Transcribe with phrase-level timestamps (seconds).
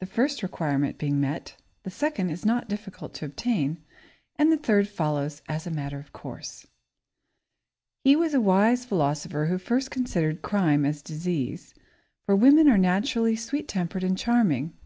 [0.00, 1.54] The first requirement being met,
[1.84, 3.80] the second is not difficult to obtain,
[4.34, 6.66] and the third follows as a matter of course.
[6.66, 6.70] [Sidenote:
[8.06, 11.72] Nagging] He was a wise philosopher who first considered crime as disease,
[12.26, 14.76] for women are naturally sweet tempered and charming.